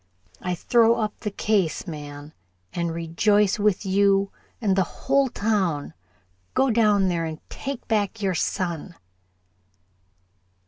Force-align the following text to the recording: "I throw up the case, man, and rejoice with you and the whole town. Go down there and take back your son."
"I 0.41 0.55
throw 0.55 0.95
up 0.95 1.19
the 1.19 1.29
case, 1.29 1.85
man, 1.85 2.33
and 2.73 2.91
rejoice 2.91 3.59
with 3.59 3.85
you 3.85 4.31
and 4.59 4.75
the 4.75 4.81
whole 5.05 5.29
town. 5.29 5.93
Go 6.55 6.71
down 6.71 7.07
there 7.07 7.25
and 7.25 7.39
take 7.51 7.87
back 7.87 8.19
your 8.19 8.33
son." 8.33 8.95